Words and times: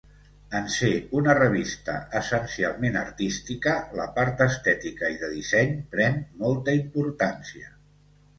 En 0.59 0.63
ser 0.75 0.87
una 1.17 1.33
revista 1.39 1.93
essencialment 2.19 2.97
artística, 3.01 3.75
la 4.01 4.07
part 4.17 4.41
estètica 4.47 5.11
i 5.17 5.21
de 5.25 5.31
disseny 5.35 5.77
pren 5.93 6.19
molta 6.43 6.75
importància. 6.81 7.71